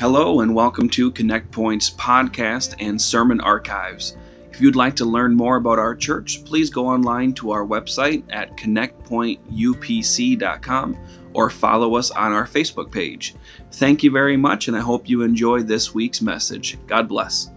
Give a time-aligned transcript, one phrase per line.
[0.00, 4.16] Hello, and welcome to Connect Point's podcast and sermon archives.
[4.50, 8.24] If you'd like to learn more about our church, please go online to our website
[8.30, 10.96] at connectpointupc.com
[11.34, 13.34] or follow us on our Facebook page.
[13.72, 16.78] Thank you very much, and I hope you enjoy this week's message.
[16.86, 17.50] God bless.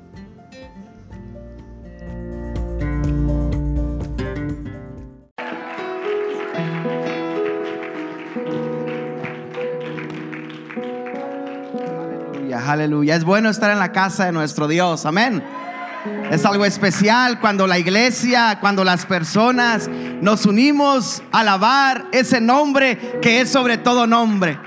[12.74, 13.16] Aleluya.
[13.16, 15.06] Es bueno estar en la casa de nuestro Dios.
[15.06, 15.44] Amén.
[16.32, 23.20] Es algo especial cuando la iglesia, cuando las personas nos unimos a alabar ese nombre
[23.22, 24.58] que es sobre todo nombre.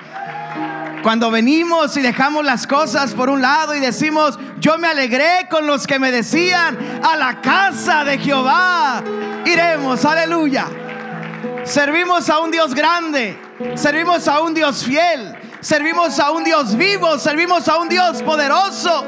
[1.02, 5.66] Cuando venimos y dejamos las cosas por un lado y decimos, yo me alegré con
[5.66, 9.02] los que me decían, a la casa de Jehová
[9.44, 10.68] iremos, aleluya.
[11.64, 13.36] Servimos a un Dios grande,
[13.74, 15.34] servimos a un Dios fiel,
[15.66, 19.04] servimos a un Dios vivo, servimos a un Dios poderoso.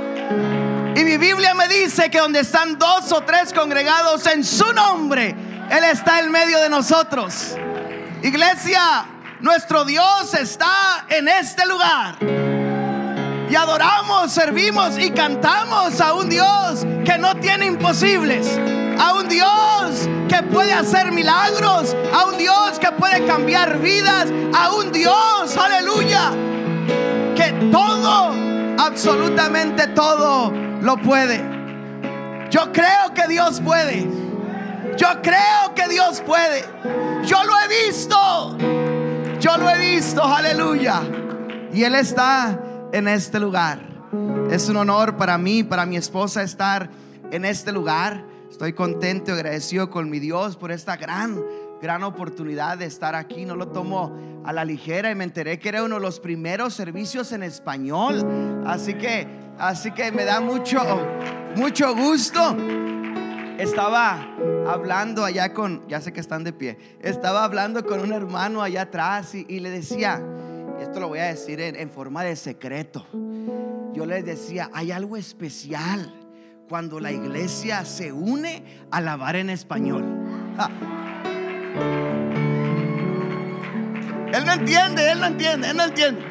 [0.97, 5.37] Y mi Biblia me dice que donde están dos o tres congregados en su nombre,
[5.71, 7.55] Él está en medio de nosotros.
[8.25, 9.07] Iglesia,
[9.39, 12.17] nuestro Dios está en este lugar.
[13.49, 18.59] Y adoramos, servimos y cantamos a un Dios que no tiene imposibles.
[18.99, 21.95] A un Dios que puede hacer milagros.
[22.13, 24.27] A un Dios que puede cambiar vidas.
[24.53, 26.33] A un Dios, aleluya,
[27.39, 28.33] que todo,
[28.79, 30.51] absolutamente todo,
[30.83, 31.41] lo puede.
[32.51, 34.09] Yo creo que Dios puede.
[34.97, 36.65] Yo creo que Dios puede.
[37.25, 38.59] Yo lo he visto.
[39.39, 41.01] Yo lo he visto, aleluya.
[41.73, 42.59] Y Él está
[42.93, 43.87] en este lugar.
[44.51, 46.91] Es un honor para mí, para mi esposa estar
[47.31, 48.25] en este lugar.
[48.51, 51.41] Estoy contento y agradecido con mi Dios por esta gran,
[51.81, 53.45] gran oportunidad de estar aquí.
[53.45, 54.13] No lo tomo
[54.45, 58.65] a la ligera y me enteré que era uno de los primeros servicios en español.
[58.67, 59.27] Así que,
[59.59, 60.81] así que me da mucho,
[61.57, 62.57] mucho gusto.
[63.59, 64.37] Estaba
[64.69, 68.83] hablando allá con, ya sé que están de pie, estaba hablando con un hermano allá
[68.83, 70.23] atrás y, le decía,
[70.81, 73.05] esto lo voy a decir en, forma de secreto.
[73.93, 76.15] Yo les decía, hay algo especial
[76.69, 80.05] cuando la iglesia se une a alabar en español.
[84.33, 86.23] Él no entiende, él no entiende, él no entiende.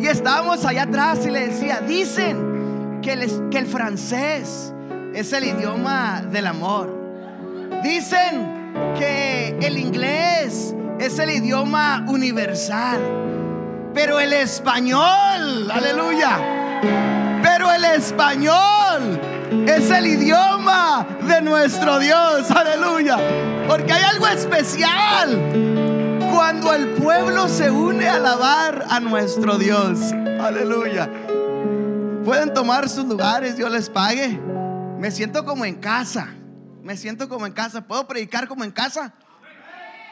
[0.00, 4.72] Y estábamos allá atrás y le decía, dicen que el, francés
[5.14, 6.94] es el idioma del amor.
[7.82, 13.00] Dicen que el inglés es el idioma universal.
[13.94, 16.38] Pero el español, aleluya.
[17.42, 19.20] Pero el español
[19.66, 23.18] es el idioma de nuestro Dios, aleluya.
[23.66, 25.28] Porque hay algo especial
[26.32, 31.10] cuando el pueblo se une a alabar a nuestro Dios, aleluya.
[32.24, 34.38] Pueden tomar sus lugares, Dios les pague.
[34.98, 36.28] Me siento como en casa,
[36.82, 37.86] me siento como en casa.
[37.86, 39.14] ¿Puedo predicar como en casa?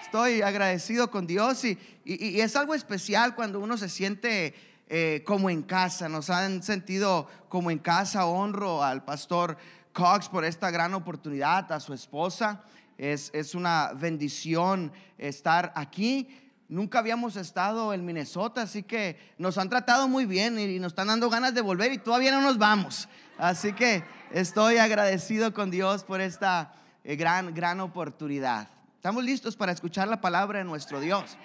[0.03, 4.55] Estoy agradecido con Dios y, y, y es algo especial cuando uno se siente
[4.89, 6.09] eh, como en casa.
[6.09, 8.27] Nos han sentido como en casa.
[8.27, 9.57] Honro al pastor
[9.93, 12.63] Cox por esta gran oportunidad, a su esposa.
[12.99, 16.29] Es, es una bendición estar aquí.
[16.69, 21.07] Nunca habíamos estado en Minnesota, así que nos han tratado muy bien y nos están
[21.07, 23.09] dando ganas de volver y todavía no nos vamos.
[23.39, 24.03] Así que
[24.33, 26.73] estoy agradecido con Dios por esta
[27.05, 28.69] eh, gran, gran oportunidad.
[28.97, 31.37] Estamos listos para escuchar la palabra de nuestro Dios.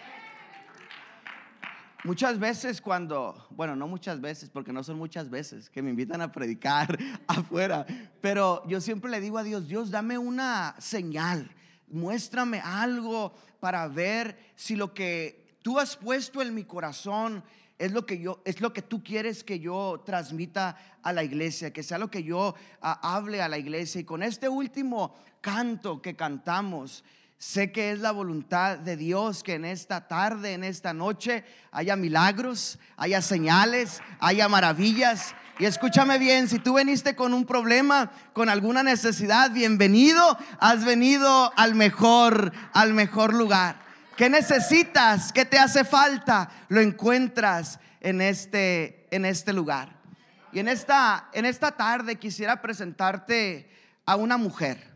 [2.03, 6.19] Muchas veces cuando, bueno, no muchas veces, porque no son muchas veces que me invitan
[6.21, 6.97] a predicar
[7.27, 7.85] afuera,
[8.21, 11.51] pero yo siempre le digo a Dios, Dios, dame una señal,
[11.87, 17.43] muéstrame algo para ver si lo que tú has puesto en mi corazón
[17.77, 21.71] es lo que yo es lo que tú quieres que yo transmita a la iglesia,
[21.71, 26.01] que sea lo que yo uh, hable a la iglesia y con este último canto
[26.01, 27.03] que cantamos
[27.41, 31.95] Sé que es la voluntad de Dios que en esta tarde, en esta noche, haya
[31.95, 35.33] milagros, haya señales, haya maravillas.
[35.57, 41.51] Y escúchame bien, si tú veniste con un problema, con alguna necesidad, bienvenido, has venido
[41.55, 43.81] al mejor, al mejor lugar.
[44.15, 45.33] ¿Qué necesitas?
[45.33, 46.47] ¿Qué te hace falta?
[46.67, 49.99] Lo encuentras en este, en este lugar.
[50.53, 53.67] Y en esta, en esta tarde quisiera presentarte
[54.05, 54.90] a una mujer.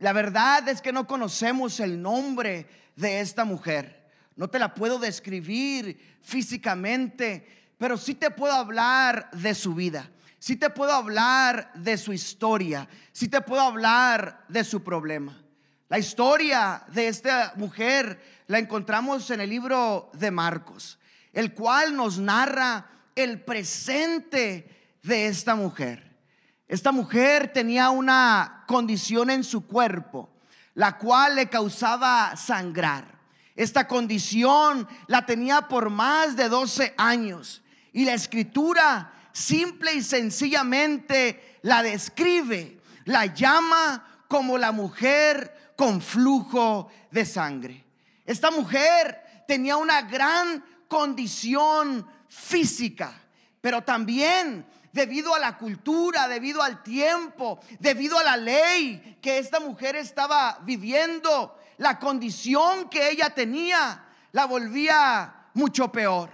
[0.00, 2.66] La verdad es que no conocemos el nombre
[2.96, 4.10] de esta mujer.
[4.34, 10.10] No te la puedo describir físicamente, pero sí te puedo hablar de su vida.
[10.38, 12.88] Sí te puedo hablar de su historia.
[13.12, 15.38] Sí te puedo hablar de su problema.
[15.90, 20.98] La historia de esta mujer la encontramos en el libro de Marcos.
[21.32, 26.09] el cual nos narra el presente de esta mujer.
[26.70, 30.30] Esta mujer tenía una condición en su cuerpo,
[30.74, 33.18] la cual le causaba sangrar.
[33.56, 37.60] Esta condición la tenía por más de 12 años
[37.92, 46.88] y la escritura simple y sencillamente la describe, la llama como la mujer con flujo
[47.10, 47.84] de sangre.
[48.24, 53.12] Esta mujer tenía una gran condición física,
[53.60, 59.60] pero también debido a la cultura, debido al tiempo, debido a la ley que esta
[59.60, 66.30] mujer estaba viviendo, la condición que ella tenía la volvía mucho peor.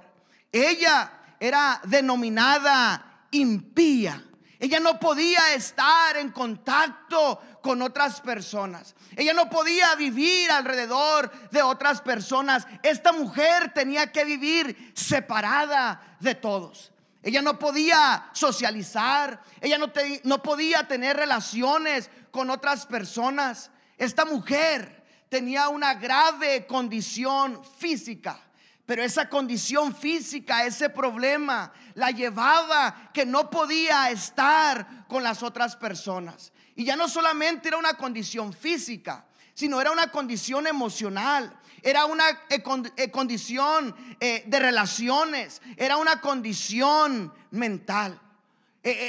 [0.51, 4.23] Ella era denominada impía.
[4.59, 8.95] Ella no podía estar en contacto con otras personas.
[9.15, 12.67] Ella no podía vivir alrededor de otras personas.
[12.83, 16.93] Esta mujer tenía que vivir separada de todos.
[17.27, 19.43] Ella no podía socializar.
[19.61, 19.91] Ella no,
[20.23, 23.73] no podía tener relaciones con otras personas.
[23.99, 28.39] Esta mujer tenía una grave condición física.
[28.87, 35.75] Pero esa condición física, ese problema, la llevaba que no podía estar con las otras
[35.75, 36.53] personas.
[36.77, 42.29] Y ya no solamente era una condición física, sino era una condición emocional, era una
[42.49, 42.61] eh,
[42.97, 48.21] eh, condición eh, de relaciones, era una condición mental.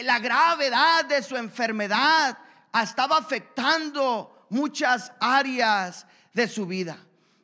[0.04, 2.38] la gravedad de su enfermedad
[2.80, 6.98] estaba afectando muchas áreas de su vida.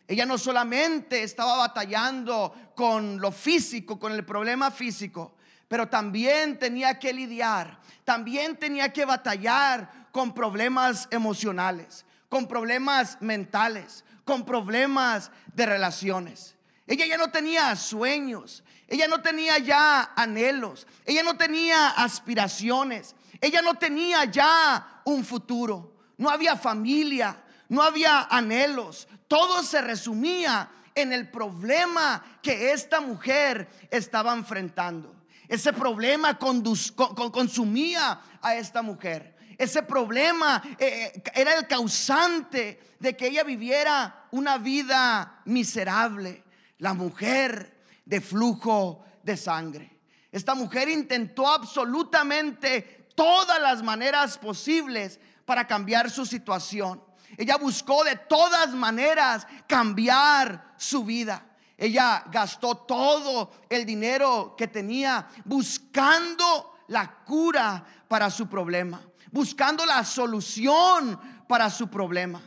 [0.08, 5.34] Ella no solamente estaba batallando con lo físico, con el problema físico,
[5.68, 14.04] pero también tenía que lidiar, también tenía que batallar con problemas emocionales, con problemas mentales,
[14.24, 16.56] con problemas de relaciones.
[16.88, 23.62] Ella ya no tenía sueños, ella no tenía ya anhelos, ella no tenía aspiraciones, ella
[23.62, 31.14] no tenía ya un futuro, no había familia, no había anhelos, todo se resumía en
[31.14, 35.16] el problema que esta mujer estaba enfrentando.
[35.48, 39.33] Ese problema consumía a esta mujer.
[39.64, 46.44] Ese problema eh, eh, era el causante de que ella viviera una vida miserable.
[46.80, 50.00] La mujer de flujo de sangre.
[50.34, 57.02] Esta mujer intentó absolutamente todas las maneras posibles para cambiar su situación.
[57.38, 61.46] Ella buscó de todas maneras cambiar su vida.
[61.78, 69.02] Ella gastó todo el dinero que tenía buscando la cura para su problema,
[69.34, 72.40] buscando la solución para su problema.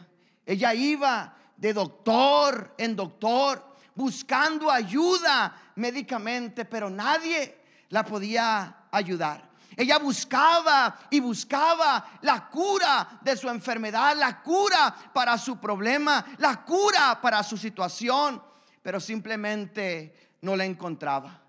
[0.46, 9.50] Ella iba de doctor en doctor, buscando ayuda médicamente, pero nadie la podía ayudar.
[9.76, 16.64] Ella buscaba y buscaba la cura de su enfermedad, la cura para su problema, la
[16.64, 18.40] cura para su situación,
[18.80, 21.40] pero simplemente no la encontraba.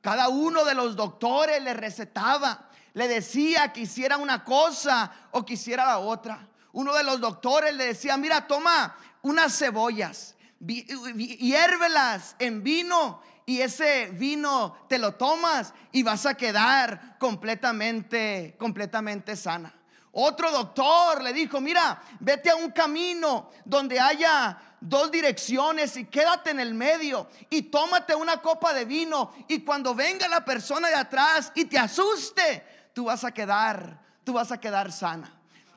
[0.00, 5.54] Cada uno de los doctores le recetaba, le decía que hiciera una cosa o que
[5.54, 6.48] hiciera la otra.
[6.72, 14.10] Uno de los doctores le decía, mira, toma unas cebollas, hiérvelas en vino y ese
[14.12, 19.74] vino te lo tomas y vas a quedar completamente, completamente sana.
[20.12, 26.50] Otro doctor le dijo, mira, vete a un camino donde haya dos direcciones y quédate
[26.50, 30.94] en el medio y tómate una copa de vino y cuando venga la persona de
[30.94, 32.62] atrás y te asuste,
[32.94, 35.30] tú vas a quedar, tú vas a quedar sana.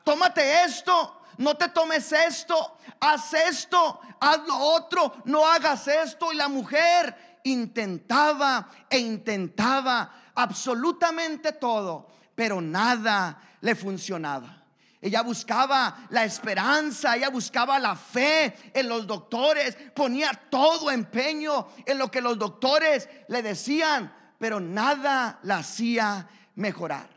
[0.04, 6.32] Tómate esto, no te tomes esto, haz esto, haz lo otro, no hagas esto.
[6.32, 14.54] Y la mujer intentaba e intentaba absolutamente todo, pero nada le funcionaba.
[15.00, 21.98] Ella buscaba la esperanza, ella buscaba la fe en los doctores, ponía todo empeño en
[21.98, 27.08] lo que los doctores le decían, pero nada la hacía mejorar.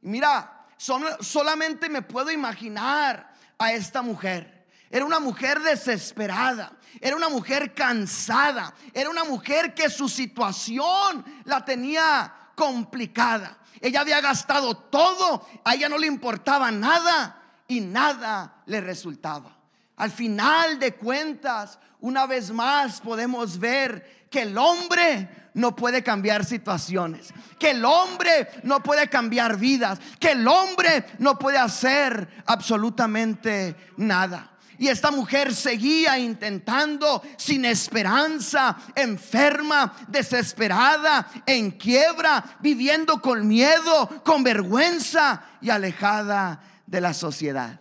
[0.00, 4.56] mira, solamente me puedo imaginar a esta mujer
[4.90, 11.64] era una mujer desesperada, era una mujer cansada, era una mujer que su situación la
[11.64, 13.58] tenía complicada.
[13.80, 19.56] Ella había gastado todo, a ella no le importaba nada y nada le resultaba.
[19.96, 26.44] Al final de cuentas, una vez más podemos ver que el hombre no puede cambiar
[26.44, 33.74] situaciones, que el hombre no puede cambiar vidas, que el hombre no puede hacer absolutamente
[33.96, 34.50] nada.
[34.76, 44.44] Y esta mujer seguía intentando sin esperanza, enferma, desesperada, en quiebra, viviendo con miedo, con
[44.44, 47.80] vergüenza y alejada de la sociedad.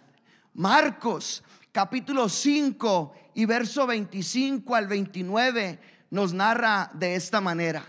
[0.54, 1.44] Marcos
[1.74, 7.84] capítulo 5 y verso 25 al 29 nos narra de esta manera.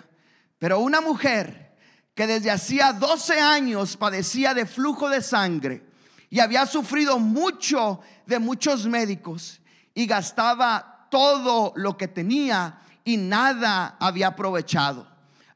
[0.58, 1.76] Pero una mujer
[2.12, 5.86] que desde hacía 12 años padecía de flujo de sangre
[6.28, 9.60] y había sufrido mucho de muchos médicos
[9.94, 15.06] y gastaba todo lo que tenía y nada había aprovechado.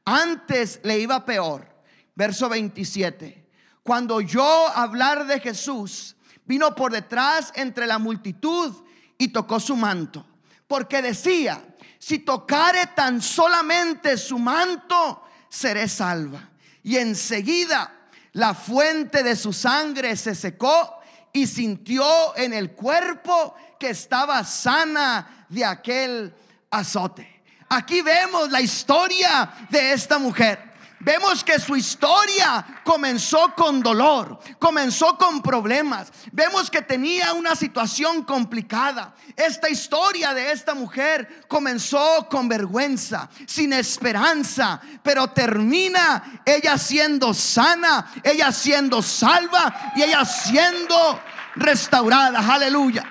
[0.05, 1.67] Antes le iba peor.
[2.15, 3.49] Verso 27.
[3.83, 8.73] Cuando oyó hablar de Jesús, vino por detrás entre la multitud
[9.17, 10.25] y tocó su manto.
[10.67, 11.61] Porque decía,
[12.01, 16.49] si tocare tan solamente su manto, seré salva.
[16.81, 17.93] Y enseguida
[18.33, 20.99] la fuente de su sangre se secó
[21.31, 26.33] y sintió en el cuerpo que estaba sana de aquel
[26.71, 27.43] azote.
[27.69, 30.70] Aquí vemos la historia de esta mujer.
[31.03, 36.11] Vemos que su historia comenzó con dolor, comenzó con problemas.
[36.31, 39.15] Vemos que tenía una situación complicada.
[39.35, 48.11] Esta historia de esta mujer comenzó con vergüenza, sin esperanza, pero termina ella siendo sana,
[48.23, 51.19] ella siendo salva y ella siendo
[51.55, 52.39] restaurada.
[52.53, 53.03] Aleluya.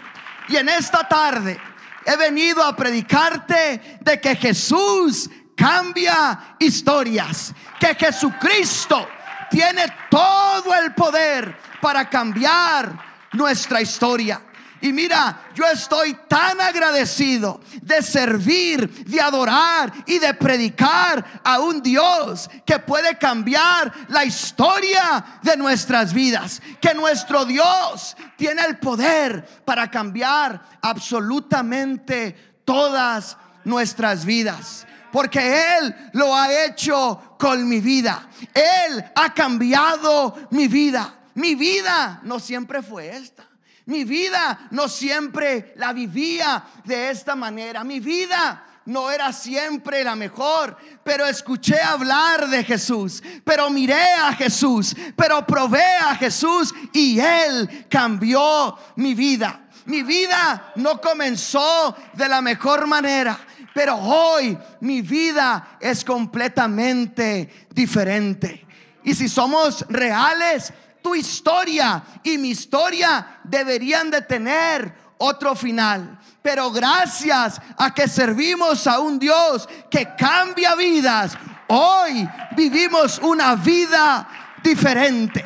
[0.49, 1.61] Y en esta tarde
[2.07, 5.29] he venido a predicarte de que Jesús
[5.61, 7.53] cambia historias.
[7.81, 9.09] Que Jesucristo
[9.51, 12.93] tiene todo el poder para cambiar
[13.33, 14.43] nuestra historia.
[14.83, 21.83] Y mira, yo estoy tan agradecido de servir, de adorar y de predicar a un
[21.83, 26.63] Dios que puede cambiar la historia de nuestras vidas.
[26.81, 36.35] Que nuestro Dios tiene el poder para cambiar absolutamente todas nuestras vidas porque Él lo
[36.35, 38.29] ha hecho con mi vida.
[38.55, 41.15] Él ha cambiado mi vida.
[41.35, 43.49] Mi vida no siempre fue esta.
[43.87, 47.83] Mi vida no siempre la vivía de esta manera.
[47.83, 54.33] Mi vida no era siempre la mejor, pero escuché hablar de Jesús, pero miré a
[54.33, 59.69] Jesús, pero probé a Jesús y Él cambió mi vida.
[59.87, 63.39] Mi vida no comenzó de la mejor manera,
[63.75, 68.67] pero hoy mi vida es completamente diferente.
[69.05, 70.73] Y si somos reales,
[71.03, 76.19] tu historia y mi historia deberían de tener otro final.
[76.43, 81.37] Pero gracias a que servimos a un Dios que cambia vidas,
[81.69, 84.29] hoy vivimos una vida
[84.63, 85.45] diferente.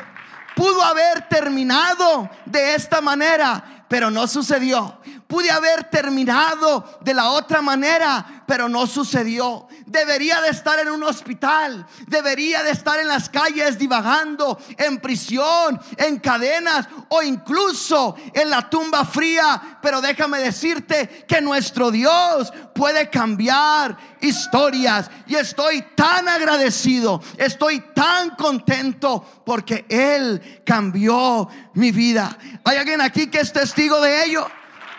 [0.55, 4.99] Pudo haber terminado de esta manera, pero no sucedió.
[5.27, 9.67] Pude haber terminado de la otra manera, pero no sucedió.
[9.87, 15.81] Debería de estar en un hospital, debería de estar en las calles divagando, en prisión,
[15.97, 19.79] en cadenas o incluso en la tumba fría.
[19.81, 25.09] Pero déjame decirte que nuestro Dios puede cambiar historias.
[25.25, 32.37] Y estoy tan agradecido, estoy tan contento porque Él cambió mi vida.
[32.63, 34.47] ¿Hay alguien aquí que es testigo de ello?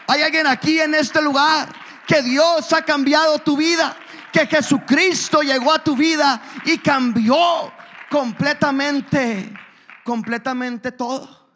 [0.09, 1.75] Hay alguien aquí en este lugar
[2.07, 3.97] que Dios ha cambiado tu vida,
[4.33, 7.73] que Jesucristo llegó a tu vida y cambió
[8.11, 9.53] completamente,
[10.05, 11.49] completamente todo.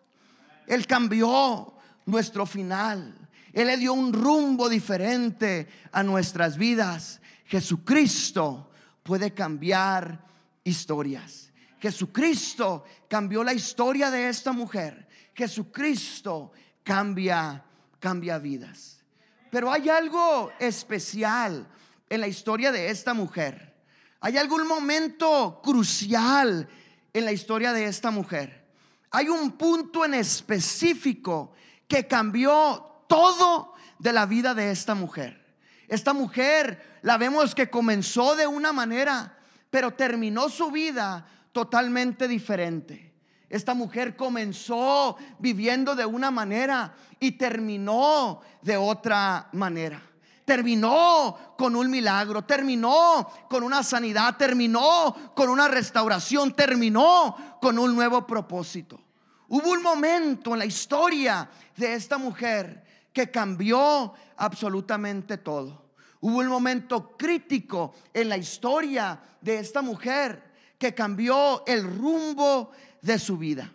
[0.66, 1.74] Él cambió
[2.06, 3.16] nuestro final.
[3.52, 7.20] Él le dio un rumbo diferente a nuestras vidas.
[7.46, 8.70] Jesucristo
[9.02, 10.24] puede cambiar
[10.64, 11.52] historias.
[11.80, 15.08] Jesucristo cambió la historia de esta mujer.
[15.34, 16.52] Jesucristo
[16.84, 17.64] cambia
[18.00, 19.04] cambia vidas.
[19.50, 21.68] Pero hay algo especial
[22.08, 23.76] en la historia de esta mujer.
[24.20, 26.68] Hay algún momento crucial
[27.12, 28.66] en la historia de esta mujer.
[29.10, 31.52] Hay un punto en específico
[31.88, 35.56] que cambió todo de la vida de esta mujer.
[35.88, 39.38] Esta mujer la vemos que comenzó de una manera,
[39.70, 43.09] pero terminó su vida totalmente diferente.
[43.50, 50.00] Esta mujer comenzó viviendo de una manera y terminó de otra manera.
[50.44, 57.94] Terminó con un milagro, terminó con una sanidad, terminó con una restauración, terminó con un
[57.94, 59.00] nuevo propósito.
[59.48, 65.90] Hubo un momento en la historia de esta mujer que cambió absolutamente todo.
[66.20, 72.70] Hubo un momento crítico en la historia de esta mujer que cambió el rumbo
[73.02, 73.72] de su vida.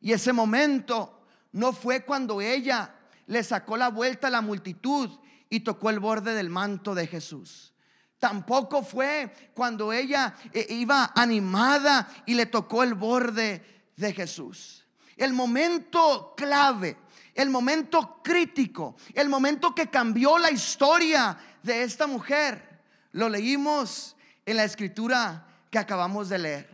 [0.00, 2.94] Y ese momento no fue cuando ella
[3.26, 5.10] le sacó la vuelta a la multitud
[5.48, 7.72] y tocó el borde del manto de Jesús.
[8.18, 14.84] Tampoco fue cuando ella eh, iba animada y le tocó el borde de Jesús.
[15.16, 16.96] El momento clave,
[17.34, 22.80] el momento crítico, el momento que cambió la historia de esta mujer,
[23.12, 26.73] lo leímos en la escritura que acabamos de leer.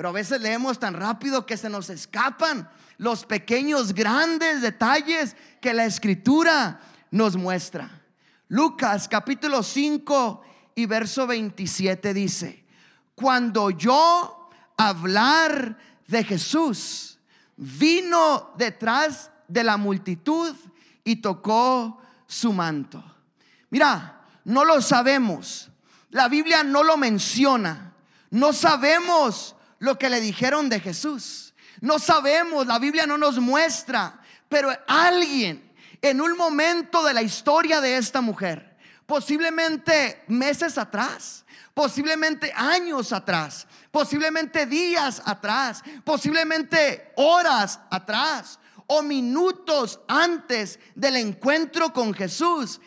[0.00, 5.74] Pero a veces leemos tan rápido que se nos escapan los pequeños, grandes detalles que
[5.74, 6.80] la escritura
[7.10, 8.00] nos muestra.
[8.48, 10.42] Lucas capítulo 5
[10.74, 12.64] y verso 27 dice,
[13.14, 15.76] cuando yo hablar
[16.08, 17.18] de Jesús,
[17.58, 20.56] vino detrás de la multitud
[21.04, 23.04] y tocó su manto.
[23.68, 25.70] Mira, no lo sabemos.
[26.08, 27.92] La Biblia no lo menciona.
[28.30, 31.52] No sabemos lo que le dijeron de Jesús.
[31.80, 37.80] No sabemos, la Biblia no nos muestra, pero alguien en un momento de la historia
[37.80, 41.44] de esta mujer, posiblemente meses atrás,
[41.74, 52.12] posiblemente años atrás, posiblemente días atrás, posiblemente horas atrás o minutos antes del encuentro con
[52.12, 52.80] Jesús,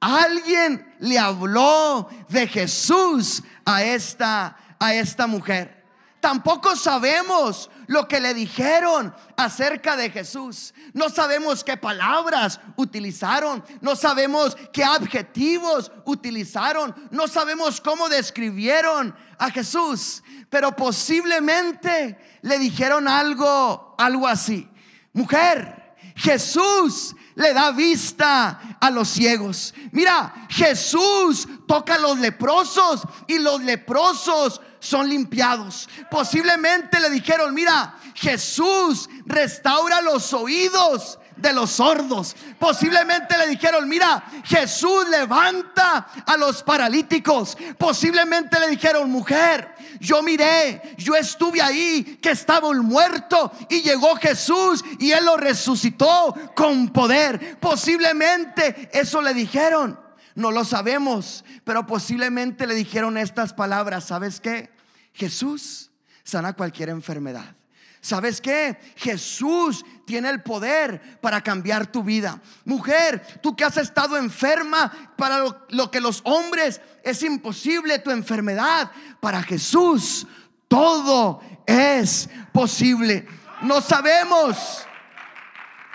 [0.00, 5.79] alguien le habló de Jesús a esta a esta mujer.
[6.20, 10.74] Tampoco sabemos lo que le dijeron acerca de Jesús.
[10.92, 13.64] No sabemos qué palabras utilizaron.
[13.80, 16.94] No sabemos qué adjetivos utilizaron.
[17.10, 20.22] No sabemos cómo describieron a Jesús.
[20.50, 24.68] Pero posiblemente le dijeron algo, algo así.
[25.14, 29.72] Mujer, Jesús le da vista a los ciegos.
[29.92, 35.88] Mira, Jesús toca a los leprosos y los leprosos son limpiados.
[36.10, 42.36] Posiblemente le dijeron, mira, Jesús restaura los oídos de los sordos.
[42.58, 47.56] Posiblemente le dijeron, mira, Jesús levanta a los paralíticos.
[47.78, 54.16] Posiblemente le dijeron, mujer, yo miré, yo estuve ahí, que estaba un muerto y llegó
[54.16, 57.58] Jesús y él lo resucitó con poder.
[57.58, 60.10] Posiblemente eso le dijeron.
[60.36, 64.02] No lo sabemos, pero posiblemente le dijeron estas palabras.
[64.02, 64.72] ¿Sabes qué?
[65.12, 65.92] Jesús
[66.24, 67.54] sana cualquier enfermedad.
[68.00, 68.76] ¿Sabes qué?
[68.96, 72.40] Jesús tiene el poder para cambiar tu vida.
[72.64, 78.10] Mujer, tú que has estado enferma, para lo, lo, que los hombres es imposible tu
[78.10, 80.26] enfermedad, para Jesús
[80.66, 83.28] todo es posible.
[83.62, 84.84] No sabemos,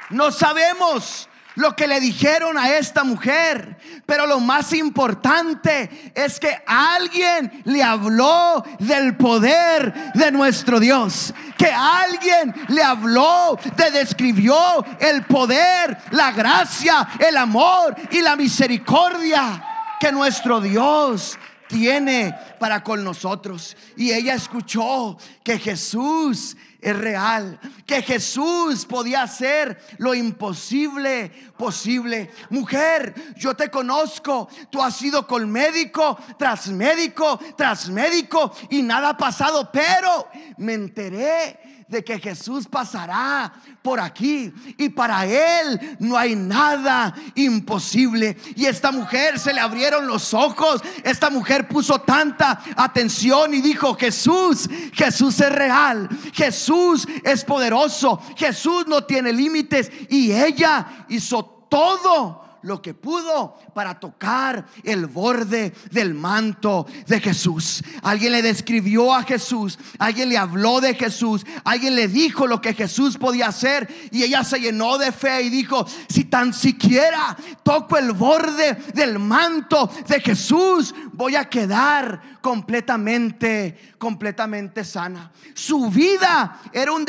[0.09, 3.77] no sabemos lo que le dijeron a esta mujer.
[4.05, 11.33] Pero lo más importante es que alguien le habló del poder de nuestro Dios.
[11.57, 14.55] Que alguien le habló, te describió
[14.99, 19.63] el poder, la gracia, el amor y la misericordia
[19.99, 21.37] que nuestro Dios
[21.67, 23.75] tiene para con nosotros.
[23.95, 32.29] Y ella escuchó que Jesús es real, que Jesús podía hacer lo imposible posible.
[32.51, 39.09] Mujer, yo te conozco, tú has ido con médico tras médico tras médico y nada
[39.09, 46.17] ha pasado, pero me enteré de que Jesús pasará por aquí y para él no
[46.17, 48.37] hay nada imposible.
[48.55, 53.95] Y esta mujer se le abrieron los ojos, esta mujer puso tanta atención y dijo,
[53.95, 59.91] Jesús, Jesús es real, Jesús es poderoso, Jesús no tiene límites.
[60.09, 67.83] Y ella hizo todo lo que pudo para tocar el borde del manto de Jesús.
[68.01, 72.73] Alguien le describió a Jesús, alguien le habló de Jesús, alguien le dijo lo que
[72.73, 77.97] Jesús podía hacer y ella se llenó de fe y dijo, si tan siquiera toco
[77.97, 85.31] el borde del manto de Jesús, voy a quedar completamente, completamente sana.
[85.55, 87.03] Su vida era un,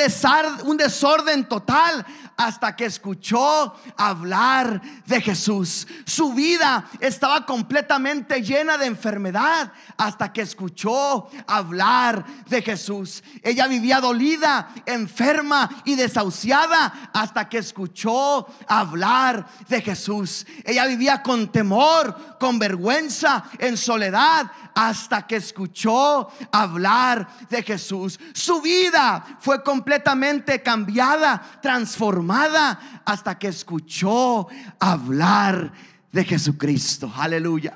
[0.64, 2.06] un desorden total
[2.38, 5.86] hasta que escuchó hablar de Jesús.
[6.06, 13.22] Su vida estaba completamente llena de enfermedad hasta que escuchó hablar de Jesús.
[13.42, 20.46] Ella vivía dolida, enferma y desahuciada hasta que escuchó hablar de Jesús.
[20.64, 28.18] Ella vivía con temor, con vergüenza, en soledad hasta que escuchó hablar de Jesús.
[28.32, 35.72] Su vida fue completamente cambiada, transformada, hasta que escuchó hablar
[36.12, 37.12] de Jesucristo.
[37.16, 37.74] Aleluya.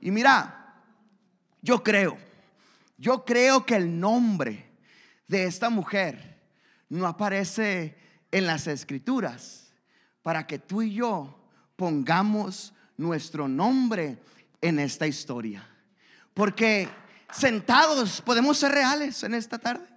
[0.00, 0.74] Y mira,
[1.62, 2.16] yo creo,
[2.96, 4.70] yo creo que el nombre
[5.26, 6.40] de esta mujer
[6.88, 7.96] no aparece
[8.30, 9.72] en las escrituras
[10.22, 11.38] para que tú y yo
[11.76, 14.18] pongamos nuestro nombre
[14.60, 15.66] en esta historia.
[16.38, 16.88] Porque
[17.32, 19.88] sentados podemos ser reales en esta tarde.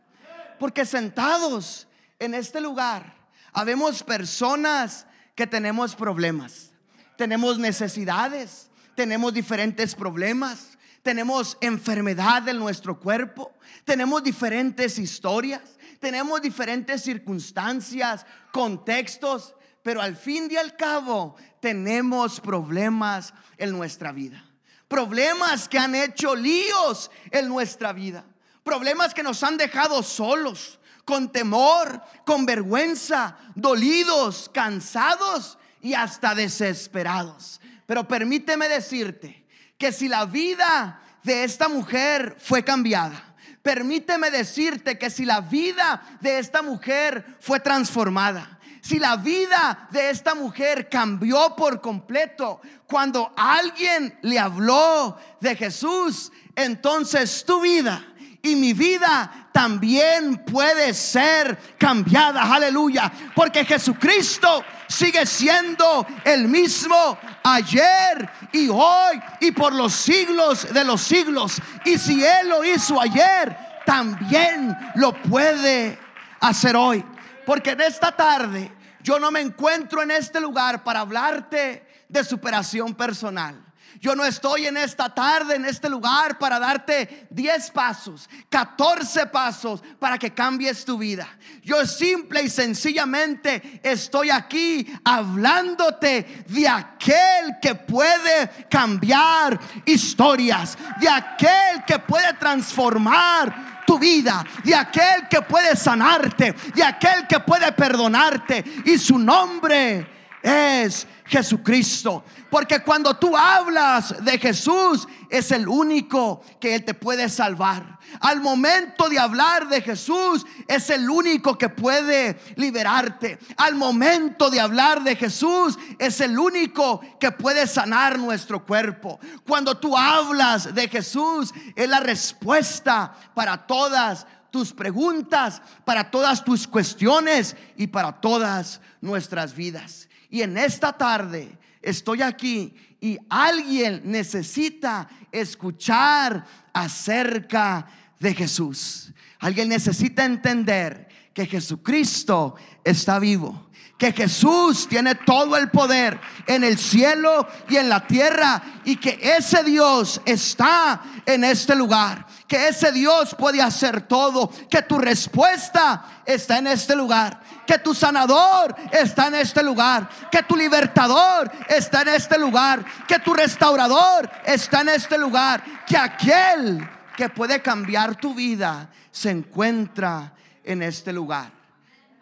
[0.57, 3.13] Porque sentados en este lugar
[3.53, 6.71] habemos personas que tenemos problemas,
[7.15, 13.53] tenemos necesidades, tenemos diferentes problemas, tenemos enfermedad en nuestro cuerpo,
[13.85, 15.61] tenemos diferentes historias,
[15.99, 24.43] tenemos diferentes circunstancias, contextos, pero al fin y al cabo tenemos problemas en nuestra vida.
[24.91, 28.25] Problemas que han hecho líos en nuestra vida.
[28.61, 37.61] Problemas que nos han dejado solos, con temor, con vergüenza, dolidos, cansados y hasta desesperados.
[37.85, 39.45] Pero permíteme decirte
[39.77, 46.17] que si la vida de esta mujer fue cambiada, permíteme decirte que si la vida
[46.19, 53.31] de esta mujer fue transformada, si la vida de esta mujer cambió por completo cuando
[53.37, 58.05] alguien le habló de Jesús, entonces tu vida
[58.41, 62.53] y mi vida también puede ser cambiada.
[62.53, 63.09] Aleluya.
[63.33, 71.01] Porque Jesucristo sigue siendo el mismo ayer y hoy y por los siglos de los
[71.01, 71.61] siglos.
[71.85, 75.97] Y si Él lo hizo ayer, también lo puede
[76.41, 77.05] hacer hoy.
[77.45, 78.69] Porque en esta tarde
[79.01, 83.71] yo no me encuentro en este lugar para hablarte de superación personal.
[83.99, 89.83] Yo no estoy en esta tarde, en este lugar, para darte 10 pasos, 14 pasos
[89.99, 91.27] para que cambies tu vida.
[91.61, 101.83] Yo simple y sencillamente estoy aquí hablándote de aquel que puede cambiar historias, de aquel
[101.85, 108.63] que puede transformar tu vida, de aquel que puede sanarte, de aquel que puede perdonarte.
[108.85, 112.23] Y su nombre es Jesucristo.
[112.49, 117.99] Porque cuando tú hablas de Jesús, es el único que Él te puede salvar.
[118.19, 123.39] Al momento de hablar de Jesús, es el único que puede liberarte.
[123.55, 129.19] Al momento de hablar de Jesús, es el único que puede sanar nuestro cuerpo.
[129.47, 136.67] Cuando tú hablas de Jesús, es la respuesta para todas tus preguntas, para todas tus
[136.67, 140.09] cuestiones y para todas nuestras vidas.
[140.31, 147.85] Y en esta tarde estoy aquí y alguien necesita escuchar acerca
[148.19, 149.11] de Jesús.
[149.39, 153.69] Alguien necesita entender que Jesucristo está vivo.
[154.01, 159.19] Que Jesús tiene todo el poder en el cielo y en la tierra y que
[159.21, 162.25] ese Dios está en este lugar.
[162.47, 164.51] Que ese Dios puede hacer todo.
[164.71, 170.43] Que tu respuesta está en este lugar que tu sanador está en este lugar, que
[170.43, 176.85] tu libertador está en este lugar, que tu restaurador está en este lugar, que aquel
[177.15, 180.33] que puede cambiar tu vida se encuentra
[180.65, 181.49] en este lugar.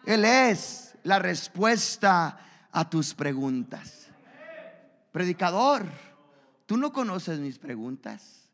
[0.06, 2.38] Él es la respuesta
[2.72, 4.08] a tus preguntas.
[5.12, 5.86] Predicador,
[6.66, 8.48] tú no conoces mis preguntas.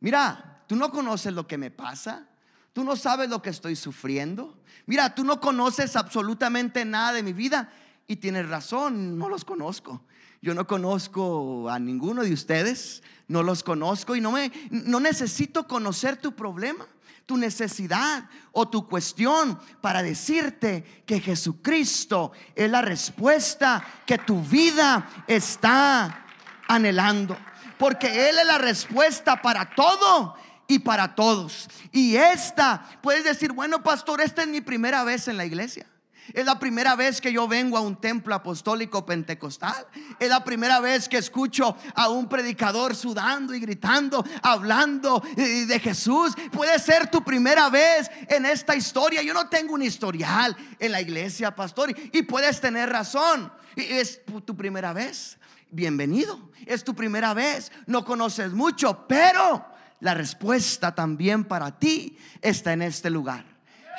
[0.00, 2.26] Mira, tú no conoces lo que me pasa.
[2.72, 4.56] Tú no sabes lo que estoy sufriendo.
[4.86, 7.70] Mira, tú no conoces absolutamente nada de mi vida.
[8.06, 10.02] Y tienes razón, no los conozco.
[10.40, 15.68] Yo no conozco a ninguno de ustedes, no los conozco y no me no necesito
[15.68, 16.84] conocer tu problema,
[17.26, 25.24] tu necesidad o tu cuestión para decirte que Jesucristo es la respuesta que tu vida
[25.26, 26.26] está
[26.68, 27.36] anhelando,
[27.78, 30.34] porque él es la respuesta para todo
[30.66, 31.68] y para todos.
[31.90, 35.86] Y esta, puedes decir, bueno, pastor, esta es mi primera vez en la iglesia.
[36.32, 39.86] Es la primera vez que yo vengo a un templo apostólico pentecostal.
[40.18, 46.34] Es la primera vez que escucho a un predicador sudando y gritando, hablando de Jesús.
[46.52, 49.22] Puede ser tu primera vez en esta historia.
[49.22, 51.94] Yo no tengo un historial en la iglesia, pastor.
[52.12, 53.52] Y puedes tener razón.
[53.76, 55.38] Es tu primera vez.
[55.70, 56.50] Bienvenido.
[56.66, 57.72] Es tu primera vez.
[57.86, 59.66] No conoces mucho, pero
[60.00, 63.51] la respuesta también para ti está en este lugar.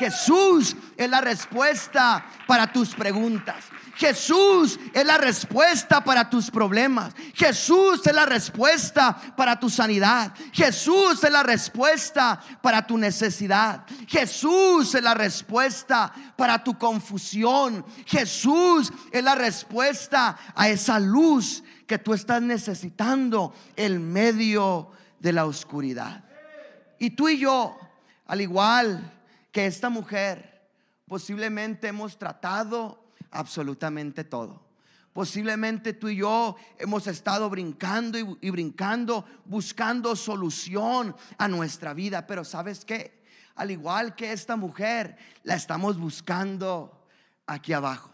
[0.03, 3.63] Jesús es la respuesta para tus preguntas.
[3.95, 7.13] Jesús es la respuesta para tus problemas.
[7.33, 10.33] Jesús es la respuesta para tu sanidad.
[10.51, 13.85] Jesús es la respuesta para tu necesidad.
[14.05, 17.85] Jesús es la respuesta para tu confusión.
[18.05, 25.45] Jesús es la respuesta a esa luz que tú estás necesitando en medio de la
[25.45, 26.25] oscuridad.
[26.99, 27.77] Y tú y yo,
[28.27, 29.13] al igual
[29.53, 30.67] que esta mujer,
[31.07, 34.61] posiblemente hemos tratado absolutamente todo.
[35.13, 42.25] Posiblemente tú y yo hemos estado brincando y, brincando, buscando solución a nuestra vida.
[42.25, 43.21] Pero ¿sabes qué?
[43.55, 47.05] Al igual que esta mujer, la estamos buscando
[47.45, 48.09] aquí abajo.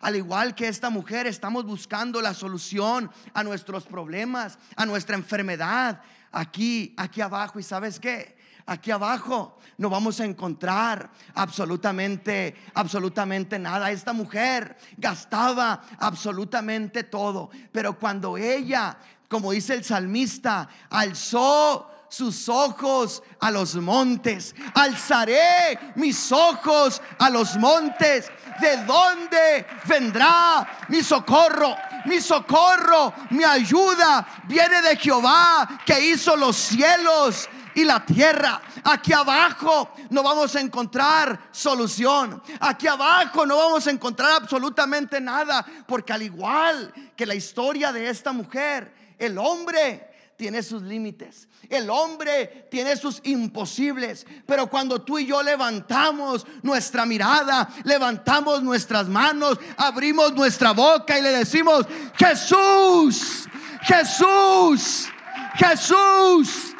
[0.00, 6.02] Al igual que esta mujer, estamos buscando la solución a nuestros problemas, a nuestra enfermedad,
[6.32, 7.60] aquí, aquí abajo.
[7.60, 8.34] ¿Y sabes qué?
[8.66, 13.90] Aquí abajo no vamos a encontrar absolutamente, absolutamente nada.
[13.90, 17.50] Esta mujer gastaba absolutamente todo.
[17.72, 18.96] Pero cuando ella,
[19.28, 24.54] como dice el salmista, alzó sus ojos a los montes.
[24.74, 28.30] Alzaré mis ojos a los montes.
[28.60, 31.76] ¿De dónde vendrá mi socorro?
[32.06, 38.60] Mi socorro, mi ayuda viene de Jehová que hizo los cielos y la tierra.
[38.84, 42.42] Aquí abajo no vamos a encontrar solución.
[42.60, 45.64] Aquí abajo no vamos a encontrar absolutamente nada.
[45.86, 51.48] Porque al igual que la historia de esta mujer, el hombre tiene sus límites.
[51.68, 54.26] El hombre tiene sus imposibles.
[54.46, 61.22] Pero cuando tú y yo levantamos nuestra mirada, levantamos nuestras manos, abrimos nuestra boca y
[61.22, 63.48] le decimos, Jesús,
[63.82, 65.08] Jesús,
[65.54, 66.73] Jesús,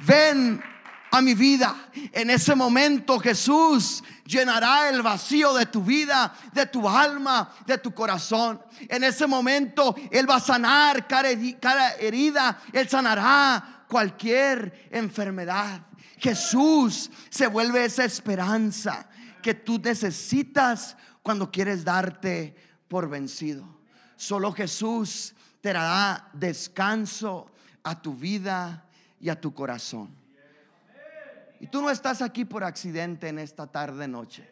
[0.00, 0.62] ven
[1.10, 1.74] a mi vida.
[2.12, 7.92] En ese momento Jesús llenará el vacío de tu vida, de tu alma, de tu
[7.92, 8.60] corazón.
[8.88, 11.30] En ese momento Él va a sanar cada
[11.98, 15.82] herida, Él sanará cualquier enfermedad.
[16.18, 19.08] Jesús se vuelve esa esperanza
[19.42, 22.54] que tú necesitas cuando quieres darte
[22.88, 23.78] por vencido.
[24.16, 27.50] Solo Jesús te dará descanso
[27.84, 28.87] a tu vida
[29.20, 30.08] y a tu corazón.
[31.60, 34.48] Y tú no estás aquí por accidente en esta tarde noche.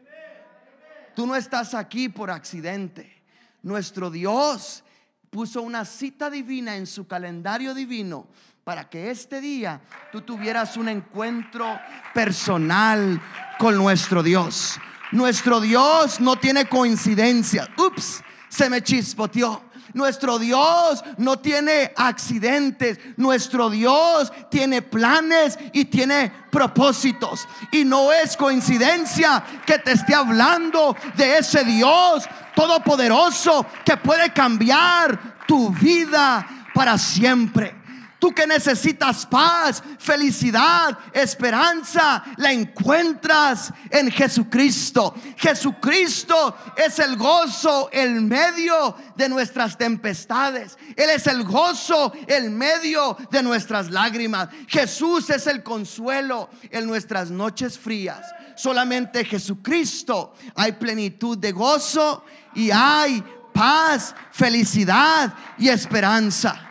[1.14, 3.22] Tú no estás aquí por accidente.
[3.62, 4.84] Nuestro Dios
[5.30, 8.28] puso una cita divina en su calendario divino
[8.64, 11.78] para que este día tú tuvieras un encuentro
[12.12, 13.20] personal
[13.58, 14.78] con nuestro Dios.
[15.12, 17.68] Nuestro Dios no tiene coincidencia.
[17.78, 19.65] Ups, se me chispoteó.
[19.96, 22.98] Nuestro Dios no tiene accidentes.
[23.16, 27.48] Nuestro Dios tiene planes y tiene propósitos.
[27.72, 35.38] Y no es coincidencia que te esté hablando de ese Dios todopoderoso que puede cambiar
[35.46, 37.85] tu vida para siempre.
[38.18, 45.14] Tú que necesitas paz, felicidad, esperanza, la encuentras en Jesucristo.
[45.36, 50.78] Jesucristo es el gozo, el medio de nuestras tempestades.
[50.96, 54.48] Él es el gozo, el medio de nuestras lágrimas.
[54.66, 58.22] Jesús es el consuelo en nuestras noches frías.
[58.56, 62.24] Solamente Jesucristo hay plenitud de gozo
[62.54, 66.65] y hay paz, felicidad y esperanza.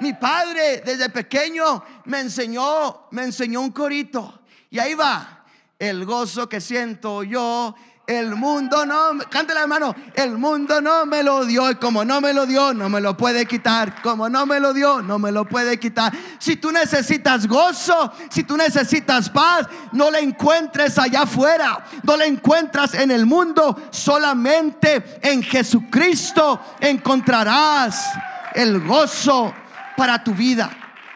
[0.00, 4.40] Mi padre desde pequeño me enseñó, me enseñó un corito.
[4.70, 5.44] Y ahí va,
[5.78, 7.74] el gozo que siento yo.
[8.06, 12.34] El mundo no, cántale hermano, el mundo no me lo dio y como no me
[12.34, 14.02] lo dio, no me lo puede quitar.
[14.02, 16.12] Como no me lo dio, no me lo puede quitar.
[16.38, 22.26] Si tú necesitas gozo, si tú necesitas paz, no la encuentres allá afuera, no la
[22.26, 28.12] encuentras en el mundo, solamente en Jesucristo encontrarás
[28.54, 29.54] el gozo
[29.96, 30.70] para tu vida.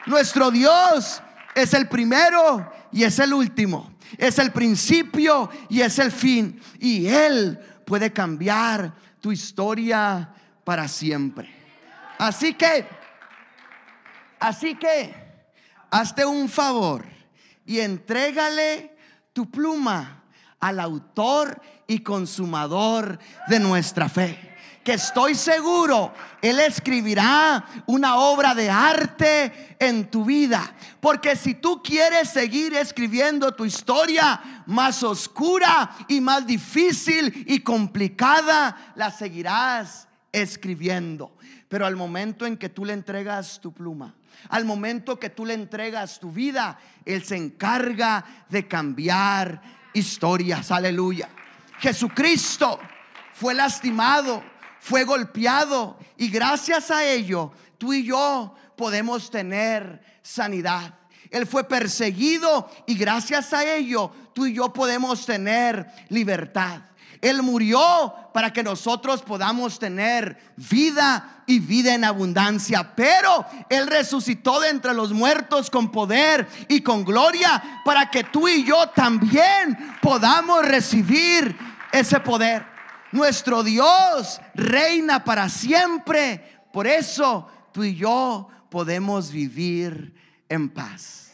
[0.07, 1.23] Nuestro Dios
[1.55, 3.93] es el primero y es el último.
[4.17, 6.61] Es el principio y es el fin.
[6.79, 10.33] Y Él puede cambiar tu historia
[10.65, 11.55] para siempre.
[12.19, 12.87] Así que,
[14.41, 15.15] así que,
[15.91, 17.05] hazte un favor
[17.65, 18.97] y entrégale
[19.33, 20.25] tu pluma
[20.61, 24.48] al autor y consumador de nuestra fe
[24.93, 30.75] estoy seguro, Él escribirá una obra de arte en tu vida.
[31.01, 38.93] Porque si tú quieres seguir escribiendo tu historia más oscura y más difícil y complicada,
[38.95, 41.37] la seguirás escribiendo.
[41.69, 44.15] Pero al momento en que tú le entregas tu pluma,
[44.49, 49.61] al momento que tú le entregas tu vida, Él se encarga de cambiar
[49.93, 50.71] historias.
[50.71, 51.29] Aleluya.
[51.79, 52.79] Jesucristo
[53.33, 54.43] fue lastimado
[54.81, 60.95] fue golpeado y gracias a ello tú y yo podemos tener sanidad.
[61.31, 66.81] Él fue perseguido y gracias a ello tú y yo podemos tener libertad.
[67.21, 72.95] Él murió para que nosotros podamos tener vida y vida en abundancia.
[72.95, 78.47] Pero Él resucitó de entre los muertos con poder y con gloria para que tú
[78.47, 81.57] y yo también podamos recibir
[81.91, 82.78] ese poder.
[83.13, 86.61] Nuestro Dios reina para siempre.
[86.73, 90.15] Por eso tú y yo podemos vivir
[90.49, 91.33] en paz.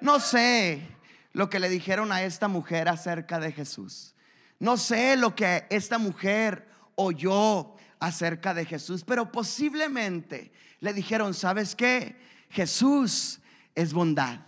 [0.00, 0.86] No sé
[1.32, 4.14] lo que le dijeron a esta mujer acerca de Jesús.
[4.58, 11.74] No sé lo que esta mujer oyó acerca de Jesús, pero posiblemente le dijeron, ¿sabes
[11.74, 12.16] qué?
[12.50, 13.40] Jesús
[13.74, 14.40] es bondad.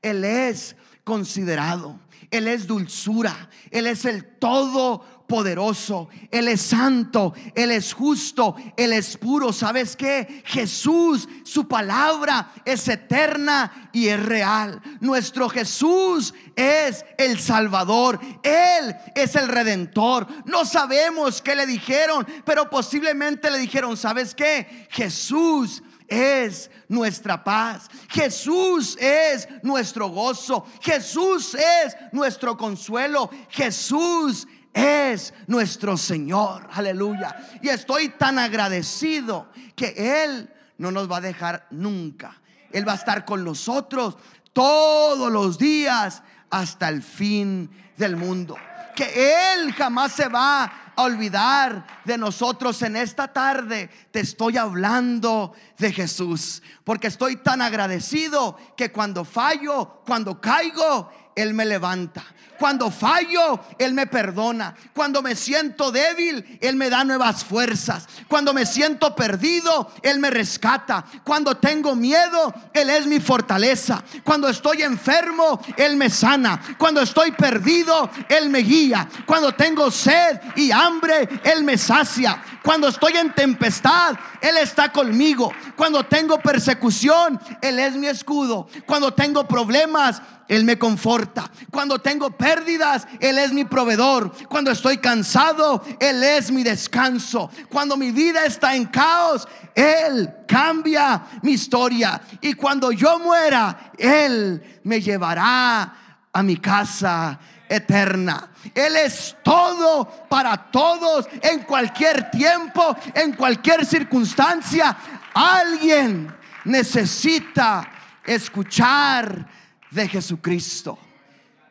[0.00, 1.98] Él es considerado.
[2.30, 3.48] Él es dulzura.
[3.70, 6.08] Él es el todopoderoso.
[6.30, 7.32] Él es santo.
[7.54, 8.56] Él es justo.
[8.76, 9.52] Él es puro.
[9.52, 10.42] ¿Sabes qué?
[10.44, 14.80] Jesús, su palabra es eterna y es real.
[15.00, 18.20] Nuestro Jesús es el Salvador.
[18.42, 20.26] Él es el Redentor.
[20.44, 24.86] No sabemos qué le dijeron, pero posiblemente le dijeron, ¿sabes qué?
[24.90, 27.88] Jesús es nuestra paz.
[28.08, 30.66] Jesús es nuestro gozo.
[30.80, 33.30] Jesús es nuestro consuelo.
[33.50, 36.68] Jesús es nuestro Señor.
[36.72, 37.36] Aleluya.
[37.62, 42.40] Y estoy tan agradecido que Él no nos va a dejar nunca.
[42.72, 44.16] Él va a estar con nosotros
[44.52, 48.56] todos los días hasta el fin del mundo.
[48.94, 53.88] Que Él jamás se va olvidar de nosotros en esta tarde.
[54.10, 56.62] Te estoy hablando de Jesús.
[56.84, 62.24] Porque estoy tan agradecido que cuando fallo, cuando caigo, Él me levanta.
[62.58, 64.74] Cuando fallo, Él me perdona.
[64.92, 68.08] Cuando me siento débil, Él me da nuevas fuerzas.
[68.26, 71.04] Cuando me siento perdido, Él me rescata.
[71.22, 74.02] Cuando tengo miedo, Él es mi fortaleza.
[74.24, 76.60] Cuando estoy enfermo, Él me sana.
[76.76, 79.08] Cuando estoy perdido, Él me guía.
[79.24, 82.42] Cuando tengo sed y hambre, Él me sacia.
[82.64, 85.52] Cuando estoy en tempestad, Él está conmigo.
[85.76, 88.66] Cuando tengo persecución, Él es mi escudo.
[88.84, 91.50] Cuando tengo problemas, él me conforta.
[91.70, 94.32] Cuando tengo pérdidas, Él es mi proveedor.
[94.48, 97.50] Cuando estoy cansado, Él es mi descanso.
[97.68, 102.20] Cuando mi vida está en caos, Él cambia mi historia.
[102.40, 105.94] Y cuando yo muera, Él me llevará
[106.32, 108.50] a mi casa eterna.
[108.74, 114.96] Él es todo para todos, en cualquier tiempo, en cualquier circunstancia.
[115.34, 116.34] Alguien
[116.64, 117.86] necesita
[118.24, 119.57] escuchar
[119.90, 120.98] de Jesucristo.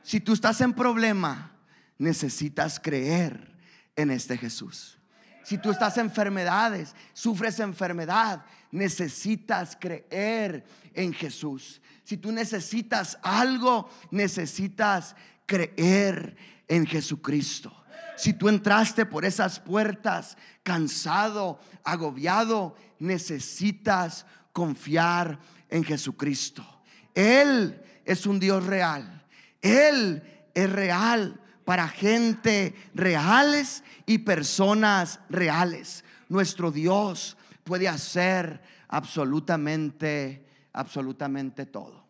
[0.03, 1.51] Si tú estás en problema,
[1.97, 3.55] necesitas creer
[3.95, 4.97] en este Jesús.
[5.43, 11.81] Si tú estás en enfermedades, sufres enfermedad, necesitas creer en Jesús.
[12.03, 16.35] Si tú necesitas algo, necesitas creer
[16.67, 17.73] en Jesucristo.
[18.17, 26.65] Si tú entraste por esas puertas cansado, agobiado, necesitas confiar en Jesucristo.
[27.13, 29.21] Él es un Dios real.
[29.61, 36.05] Él es real para gente reales y personas reales.
[36.29, 42.07] Nuestro Dios puede hacer absolutamente, absolutamente todo.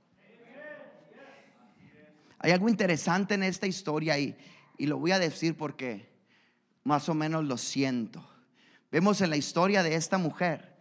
[2.39, 4.37] Hay algo interesante en esta historia y,
[4.77, 6.07] y lo voy a decir porque
[6.83, 8.23] más o menos lo siento.
[8.91, 10.77] Vemos en la historia de esta mujer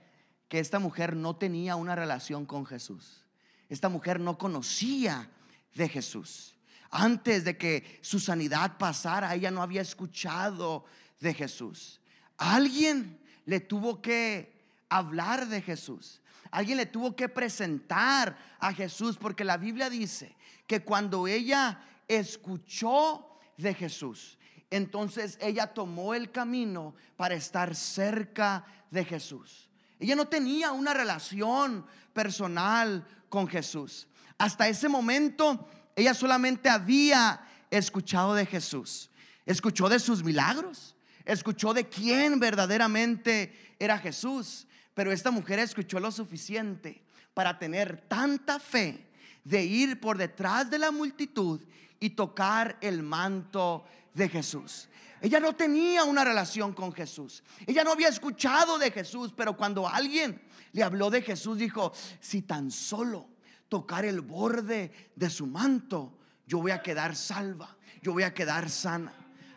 [0.48, 3.25] que esta mujer no tenía una relación con Jesús.
[3.68, 5.28] Esta mujer no conocía
[5.74, 6.54] de Jesús.
[6.90, 10.84] Antes de que su sanidad pasara, ella no había escuchado
[11.20, 12.00] de Jesús.
[12.36, 14.56] Alguien le tuvo que
[14.88, 16.20] hablar de Jesús.
[16.50, 23.38] Alguien le tuvo que presentar a Jesús porque la Biblia dice que cuando ella escuchó
[23.56, 24.38] de Jesús,
[24.70, 29.68] entonces ella tomó el camino para estar cerca de Jesús.
[29.98, 34.06] Ella no tenía una relación personal con Jesús.
[34.38, 39.10] Hasta ese momento ella solamente había escuchado de Jesús,
[39.46, 46.12] escuchó de sus milagros, escuchó de quién verdaderamente era Jesús, pero esta mujer escuchó lo
[46.12, 47.02] suficiente
[47.34, 49.06] para tener tanta fe
[49.44, 51.60] de ir por detrás de la multitud
[52.00, 53.84] y tocar el manto
[54.16, 54.88] de Jesús.
[55.20, 57.42] Ella no tenía una relación con Jesús.
[57.66, 60.42] Ella no había escuchado de Jesús, pero cuando alguien
[60.72, 63.28] le habló de Jesús, dijo, si tan solo
[63.68, 68.70] tocar el borde de su manto, yo voy a quedar salva, yo voy a quedar
[68.70, 69.12] sana.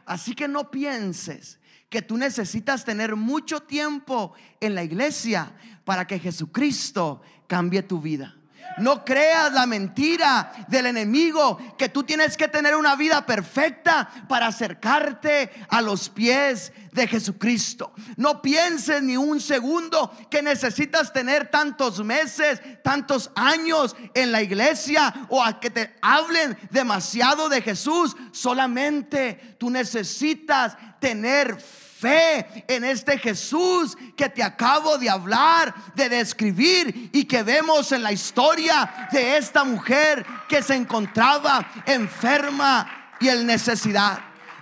[0.05, 5.53] Así que no pienses que tú necesitas tener mucho tiempo en la iglesia
[5.83, 8.38] para que Jesucristo cambie tu vida.
[8.77, 14.47] No creas la mentira del enemigo que tú tienes que tener una vida perfecta para
[14.47, 17.91] acercarte a los pies de Jesucristo.
[18.15, 25.13] No pienses ni un segundo que necesitas tener tantos meses, tantos años en la iglesia
[25.29, 28.15] o a que te hablen demasiado de Jesús.
[28.31, 37.09] Solamente tú necesitas tener fe en este Jesús que te acabo de hablar, de describir
[37.13, 43.45] y que vemos en la historia de esta mujer que se encontraba enferma y en
[43.45, 44.19] necesidad.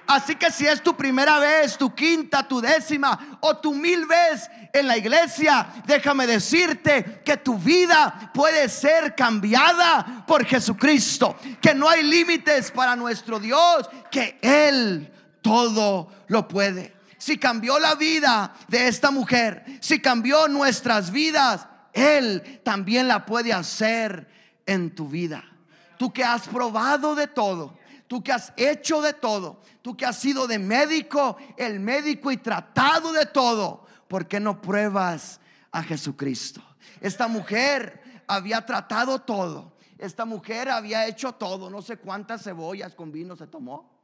[0.08, 4.50] Así que si es tu primera vez, tu quinta, tu décima o tu mil vez
[4.74, 11.90] en la iglesia, déjame decirte que tu vida puede ser cambiada por Jesucristo, que no
[11.90, 15.12] hay límites para nuestro Dios, que Él
[15.42, 22.62] todo lo puede si cambió la vida de esta mujer, si cambió nuestras vidas, Él
[22.64, 24.28] también la puede hacer
[24.66, 25.44] en tu vida.
[25.98, 30.18] Tú que has probado de todo, tú que has hecho de todo, tú que has
[30.18, 35.40] sido de médico, el médico y tratado de todo, ¿por qué no pruebas
[35.72, 36.62] a Jesucristo?
[37.02, 39.74] Esta mujer había tratado todo.
[39.98, 41.70] Esta mujer había hecho todo.
[41.70, 43.97] No sé cuántas cebollas con vino se tomó.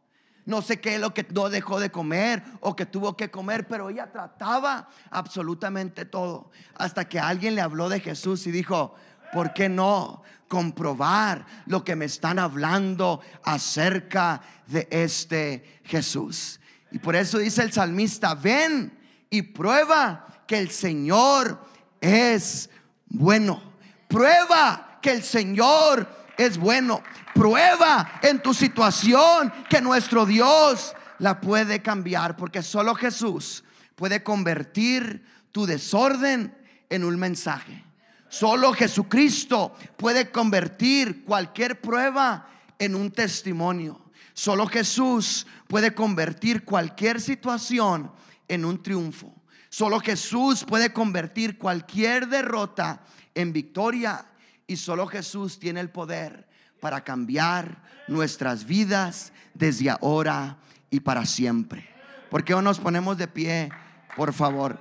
[0.45, 3.67] No sé qué es lo que no dejó de comer o que tuvo que comer,
[3.67, 6.51] pero ella trataba absolutamente todo.
[6.75, 8.95] Hasta que alguien le habló de Jesús y dijo,
[9.31, 16.59] ¿por qué no comprobar lo que me están hablando acerca de este Jesús?
[16.91, 18.97] Y por eso dice el salmista, ven
[19.29, 21.65] y prueba que el Señor
[22.01, 22.69] es
[23.07, 23.63] bueno.
[24.09, 27.01] Prueba que el Señor es bueno.
[27.33, 33.63] Prueba en tu situación que nuestro Dios la puede cambiar, porque solo Jesús
[33.95, 36.55] puede convertir tu desorden
[36.89, 37.83] en un mensaje.
[38.29, 44.01] Solo Jesucristo puede convertir cualquier prueba en un testimonio.
[44.33, 48.11] Solo Jesús puede convertir cualquier situación
[48.47, 49.33] en un triunfo.
[49.69, 53.01] Solo Jesús puede convertir cualquier derrota
[53.33, 54.25] en victoria.
[54.73, 56.47] Y solo Jesús tiene el poder
[56.79, 60.57] para cambiar nuestras vidas desde ahora
[60.89, 61.87] y para siempre.
[62.31, 63.69] ¿Por qué no nos ponemos de pie,
[64.15, 64.79] por favor?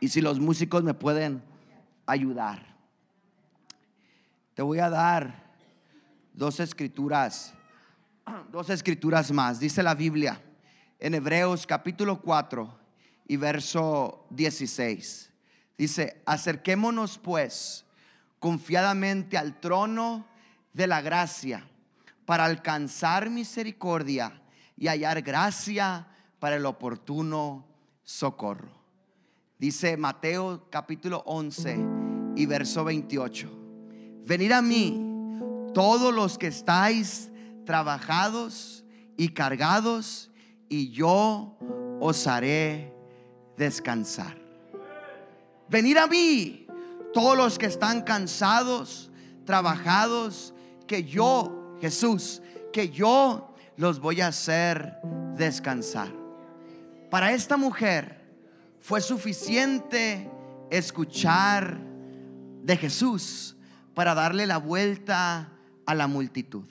[0.00, 1.42] Y si los músicos me pueden
[2.06, 2.74] ayudar.
[4.54, 5.52] Te voy a dar
[6.32, 7.52] dos escrituras,
[8.50, 9.60] dos escrituras más.
[9.60, 10.40] Dice la Biblia
[10.98, 12.78] en Hebreos capítulo 4
[13.28, 15.30] y verso 16.
[15.76, 17.84] Dice, acerquémonos pues
[18.40, 20.26] confiadamente al trono
[20.72, 21.68] de la gracia
[22.24, 24.42] para alcanzar misericordia
[24.76, 27.66] y hallar gracia para el oportuno
[28.02, 28.80] socorro.
[29.58, 31.78] Dice Mateo capítulo 11
[32.34, 33.50] y verso 28.
[34.24, 35.06] Venid a mí
[35.74, 37.30] todos los que estáis
[37.66, 38.84] trabajados
[39.18, 40.30] y cargados
[40.70, 41.58] y yo
[42.00, 42.94] os haré
[43.58, 44.38] descansar.
[45.68, 46.66] Venid a mí
[47.12, 49.10] todos los que están cansados,
[49.44, 50.54] trabajados
[50.86, 52.42] que yo, Jesús,
[52.72, 54.98] que yo los voy a hacer
[55.36, 56.12] descansar.
[57.10, 58.20] Para esta mujer
[58.78, 60.30] fue suficiente
[60.70, 61.78] escuchar
[62.62, 63.56] de Jesús
[63.94, 65.50] para darle la vuelta
[65.86, 66.64] a la multitud.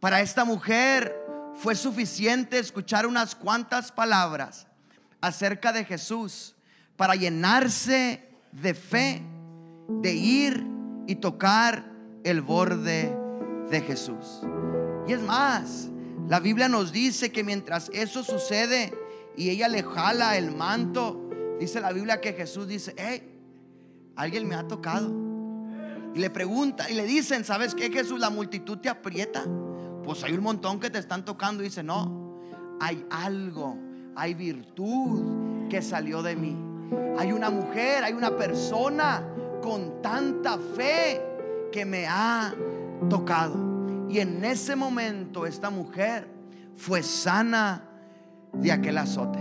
[0.00, 1.14] Para esta mujer
[1.54, 4.66] fue suficiente escuchar unas cuantas palabras
[5.20, 6.54] acerca de Jesús
[6.96, 9.22] para llenarse de fe,
[9.88, 10.66] de ir
[11.06, 11.92] y tocar
[12.24, 13.16] el borde
[13.70, 14.42] de Jesús.
[15.06, 15.88] Y es más,
[16.28, 18.92] la Biblia nos dice que mientras eso sucede
[19.36, 21.30] y ella le jala el manto,
[21.60, 23.22] dice la Biblia que Jesús dice, hey,
[24.16, 25.26] alguien me ha tocado.
[26.14, 28.18] Y le pregunta y le dicen, ¿sabes qué Jesús?
[28.18, 29.44] La multitud te aprieta.
[30.02, 32.40] Pues hay un montón que te están tocando y dice, no,
[32.80, 33.76] hay algo,
[34.14, 36.56] hay virtud que salió de mí.
[37.18, 39.22] Hay una mujer, hay una persona
[39.66, 41.20] con tanta fe
[41.72, 42.54] que me ha
[43.10, 44.06] tocado.
[44.08, 46.28] Y en ese momento esta mujer
[46.76, 47.82] fue sana
[48.52, 49.40] de aquel azote.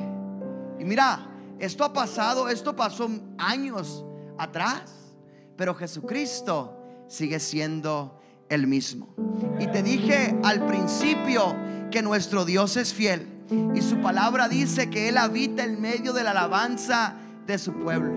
[0.79, 1.27] Y mira,
[1.59, 3.07] esto ha pasado, esto pasó
[3.37, 4.03] años
[4.39, 5.13] atrás,
[5.55, 6.75] pero Jesucristo
[7.07, 8.19] sigue siendo
[8.49, 9.13] el mismo.
[9.59, 11.55] Y te dije al principio
[11.91, 13.27] que nuestro Dios es fiel
[13.75, 17.13] y su palabra dice que Él habita en medio de la alabanza
[17.45, 18.14] de su pueblo.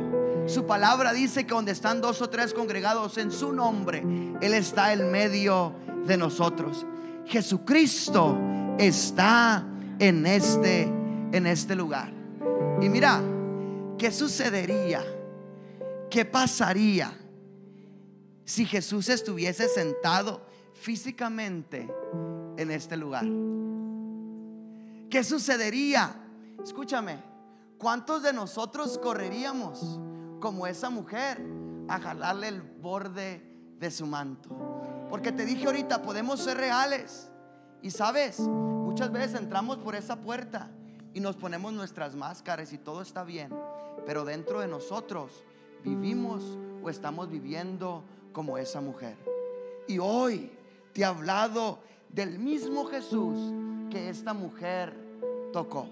[0.48, 4.02] Su palabra dice que donde están dos o tres congregados en su nombre,
[4.40, 5.74] Él está en medio
[6.06, 6.86] de nosotros.
[7.26, 8.38] Jesucristo
[8.78, 9.66] está
[9.98, 10.84] en este,
[11.32, 12.10] en este lugar.
[12.80, 13.20] Y mira,
[13.98, 15.04] ¿qué sucedería?
[16.08, 17.12] ¿Qué pasaría
[18.46, 21.86] si Jesús estuviese sentado físicamente
[22.56, 23.26] en este lugar?
[25.10, 26.16] ¿Qué sucedería?
[26.64, 27.22] Escúchame,
[27.76, 30.00] ¿cuántos de nosotros correríamos
[30.40, 31.40] como esa mujer
[31.88, 33.42] a jalarle el borde
[33.78, 34.50] de su manto?
[35.10, 37.30] Porque te dije ahorita, podemos ser reales.
[37.82, 40.70] Y sabes, muchas veces entramos por esa puerta
[41.14, 43.50] y nos ponemos nuestras máscaras y todo está bien.
[44.06, 45.44] Pero dentro de nosotros
[45.84, 49.16] vivimos o estamos viviendo como esa mujer.
[49.86, 50.50] Y hoy
[50.92, 53.52] te he hablado del mismo Jesús
[53.90, 54.94] que esta mujer
[55.52, 55.88] tocó.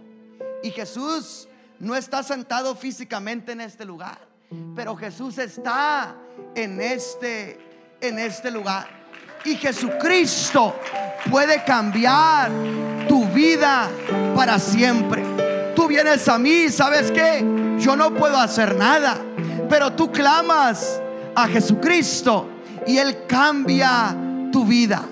[0.63, 4.19] Y Jesús no está sentado físicamente en este lugar,
[4.75, 6.15] pero Jesús está
[6.55, 7.67] en este
[8.01, 8.87] en este lugar.
[9.45, 10.75] Y Jesucristo
[11.31, 12.51] puede cambiar
[13.09, 13.89] tu vida
[14.35, 15.23] para siempre.
[15.75, 17.45] Tú vienes a mí, ¿sabes qué?
[17.79, 19.19] Yo no puedo hacer nada,
[19.69, 21.01] pero tú clamas
[21.35, 22.49] a Jesucristo
[22.87, 24.17] y Él cambia
[24.53, 25.03] tu vida.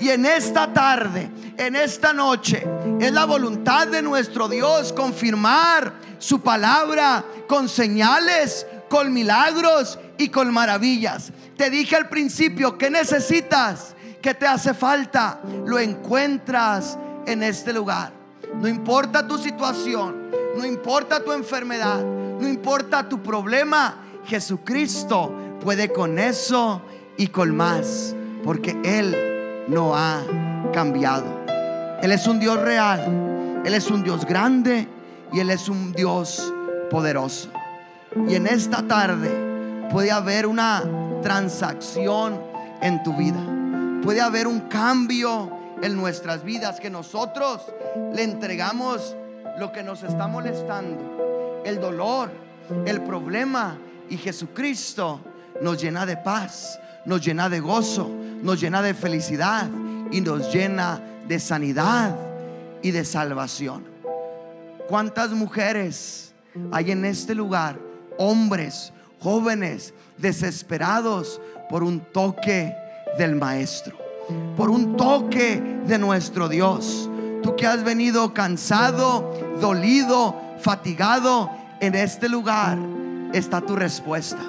[0.00, 2.66] Y en esta tarde, en esta noche,
[3.00, 10.54] es la voluntad de nuestro Dios confirmar su palabra con señales, con milagros y con
[10.54, 11.32] maravillas.
[11.56, 13.96] Te dije al principio, ¿qué necesitas?
[14.22, 15.40] ¿Qué te hace falta?
[15.66, 18.12] Lo encuentras en este lugar.
[18.54, 26.20] No importa tu situación, no importa tu enfermedad, no importa tu problema, Jesucristo puede con
[26.20, 26.80] eso
[27.16, 28.14] y con más,
[28.44, 30.22] porque Él no ha
[30.72, 31.44] cambiado.
[32.00, 34.86] Él es un Dios real, Él es un Dios grande
[35.32, 36.54] y Él es un Dios
[36.92, 37.50] poderoso.
[38.28, 40.82] Y en esta tarde puede haber una
[41.22, 42.40] transacción
[42.80, 43.40] en tu vida.
[44.02, 45.50] Puede haber un cambio
[45.82, 47.62] en nuestras vidas que nosotros
[48.14, 49.16] le entregamos
[49.58, 52.30] lo que nos está molestando, el dolor,
[52.86, 55.20] el problema y Jesucristo
[55.60, 58.10] nos llena de paz, nos llena de gozo,
[58.42, 59.68] nos llena de felicidad
[60.10, 62.16] y nos llena de sanidad
[62.82, 63.84] y de salvación.
[64.88, 66.32] ¿Cuántas mujeres
[66.72, 67.78] hay en este lugar?
[68.18, 72.76] Hombres, jóvenes, desesperados por un toque
[73.18, 73.96] del Maestro,
[74.56, 77.08] por un toque de nuestro Dios.
[77.42, 81.50] Tú que has venido cansado, dolido, fatigado,
[81.80, 82.78] en este lugar
[83.32, 84.40] está tu respuesta.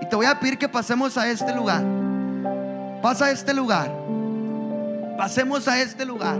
[0.00, 1.82] Y te voy a pedir que pasemos a este lugar.
[3.02, 3.92] Pasa a este lugar.
[5.16, 6.38] Pasemos a este lugar.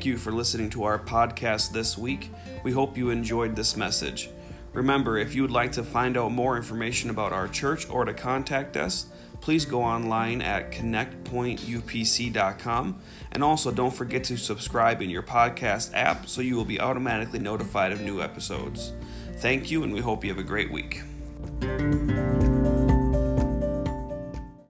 [0.00, 2.30] Thank you for listening to our podcast this week.
[2.62, 4.30] We hope you enjoyed this message.
[4.72, 8.14] Remember, if you would like to find out more information about our church or to
[8.14, 9.08] contact us,
[9.42, 13.02] please go online at connectpointupc.com.
[13.32, 17.38] And also, don't forget to subscribe in your podcast app so you will be automatically
[17.38, 18.94] notified of new episodes.
[19.36, 21.02] Thank you, and we hope you have a great week.